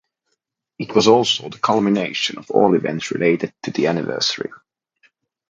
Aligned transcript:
It 0.79 0.95
was 0.95 1.07
also 1.07 1.47
the 1.47 1.59
culmination 1.59 2.39
of 2.39 2.49
all 2.49 2.73
events 2.73 3.11
related 3.11 3.53
to 3.61 3.69
the 3.69 3.85
anniversary. 3.85 4.49